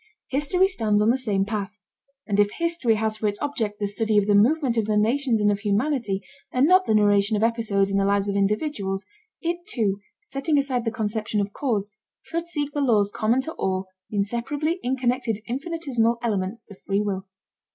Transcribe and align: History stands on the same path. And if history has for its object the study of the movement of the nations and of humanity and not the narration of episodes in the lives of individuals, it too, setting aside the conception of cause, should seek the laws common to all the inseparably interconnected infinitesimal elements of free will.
History 0.29 0.67
stands 0.67 0.99
on 0.99 1.11
the 1.11 1.17
same 1.19 1.45
path. 1.45 1.77
And 2.25 2.39
if 2.39 2.49
history 2.57 2.95
has 2.95 3.17
for 3.17 3.27
its 3.27 3.39
object 3.39 3.79
the 3.79 3.85
study 3.85 4.17
of 4.17 4.25
the 4.25 4.33
movement 4.33 4.75
of 4.75 4.85
the 4.85 4.97
nations 4.97 5.39
and 5.39 5.51
of 5.51 5.59
humanity 5.59 6.23
and 6.51 6.65
not 6.67 6.87
the 6.87 6.95
narration 6.95 7.37
of 7.37 7.43
episodes 7.43 7.91
in 7.91 7.97
the 7.99 8.03
lives 8.03 8.27
of 8.27 8.35
individuals, 8.35 9.05
it 9.43 9.59
too, 9.69 9.99
setting 10.25 10.57
aside 10.57 10.85
the 10.85 10.91
conception 10.91 11.39
of 11.39 11.53
cause, 11.53 11.91
should 12.23 12.47
seek 12.47 12.73
the 12.73 12.81
laws 12.81 13.11
common 13.13 13.41
to 13.41 13.53
all 13.59 13.85
the 14.09 14.17
inseparably 14.17 14.79
interconnected 14.83 15.39
infinitesimal 15.45 16.17
elements 16.23 16.65
of 16.71 16.79
free 16.81 16.99
will. 17.03 17.27